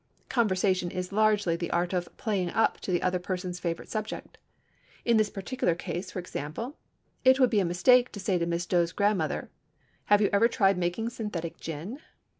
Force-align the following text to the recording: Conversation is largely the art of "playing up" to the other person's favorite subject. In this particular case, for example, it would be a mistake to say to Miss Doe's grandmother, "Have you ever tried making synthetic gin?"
Conversation 0.29 0.89
is 0.89 1.11
largely 1.11 1.55
the 1.55 1.69
art 1.69 1.93
of 1.93 2.09
"playing 2.17 2.49
up" 2.49 2.79
to 2.79 2.89
the 2.91 3.03
other 3.03 3.19
person's 3.19 3.59
favorite 3.59 3.87
subject. 3.87 4.39
In 5.05 5.17
this 5.17 5.29
particular 5.29 5.75
case, 5.75 6.09
for 6.09 6.17
example, 6.17 6.75
it 7.23 7.39
would 7.39 7.51
be 7.51 7.59
a 7.59 7.65
mistake 7.65 8.11
to 8.13 8.19
say 8.19 8.39
to 8.39 8.47
Miss 8.47 8.65
Doe's 8.65 8.93
grandmother, 8.93 9.51
"Have 10.05 10.19
you 10.19 10.31
ever 10.33 10.47
tried 10.47 10.75
making 10.79 11.11
synthetic 11.11 11.59
gin?" 11.59 11.99